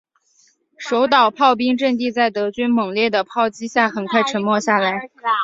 [0.79, 5.11] 守岛炮兵阵地在德军猛烈的炮击下很快沉默下来。